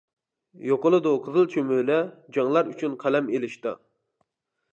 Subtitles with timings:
[0.69, 1.99] يوقىلىدۇ قىزىل چۆمۈلە،
[2.39, 3.77] جەڭلەر ئۈچۈن قەلەم ئېلىشتا.